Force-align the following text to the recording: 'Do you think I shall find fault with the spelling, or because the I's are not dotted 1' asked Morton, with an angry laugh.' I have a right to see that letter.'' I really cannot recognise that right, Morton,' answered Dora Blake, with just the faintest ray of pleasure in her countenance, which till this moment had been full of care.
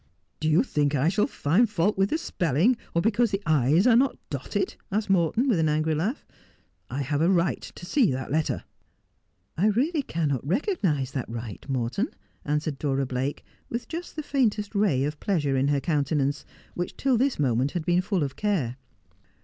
'Do 0.39 0.49
you 0.49 0.63
think 0.63 0.95
I 0.95 1.09
shall 1.09 1.27
find 1.27 1.69
fault 1.69 1.95
with 1.95 2.09
the 2.09 2.17
spelling, 2.17 2.75
or 2.95 3.03
because 3.03 3.29
the 3.29 3.41
I's 3.45 3.85
are 3.85 3.95
not 3.95 4.17
dotted 4.31 4.73
1' 4.89 4.97
asked 4.97 5.09
Morton, 5.11 5.47
with 5.47 5.59
an 5.59 5.69
angry 5.69 5.93
laugh.' 5.93 6.25
I 6.89 7.03
have 7.03 7.21
a 7.21 7.29
right 7.29 7.61
to 7.61 7.85
see 7.85 8.09
that 8.11 8.31
letter.'' 8.31 8.63
I 9.59 9.67
really 9.67 10.01
cannot 10.01 10.43
recognise 10.43 11.11
that 11.11 11.29
right, 11.29 11.63
Morton,' 11.69 12.09
answered 12.43 12.79
Dora 12.79 13.05
Blake, 13.05 13.45
with 13.69 13.87
just 13.87 14.15
the 14.15 14.23
faintest 14.23 14.73
ray 14.73 15.03
of 15.03 15.19
pleasure 15.19 15.55
in 15.55 15.67
her 15.67 15.79
countenance, 15.79 16.45
which 16.73 16.97
till 16.97 17.15
this 17.15 17.37
moment 17.37 17.73
had 17.73 17.85
been 17.85 18.01
full 18.01 18.23
of 18.23 18.35
care. 18.35 18.77